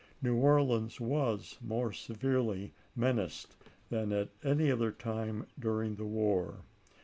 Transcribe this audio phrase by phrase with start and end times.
[0.19, 3.55] New Orleans was more severely menaced
[3.91, 6.63] than at any other time during the war.